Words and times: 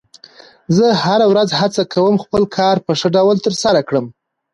زه 0.75 0.85
هره 1.03 1.25
ورځ 1.31 1.49
هڅه 1.59 1.81
کوم 1.93 2.15
خپل 2.23 2.43
کار 2.57 2.75
په 2.85 2.91
ښه 2.99 3.07
ډول 3.15 3.37
ترسره 3.45 3.81
کړم 3.87 4.05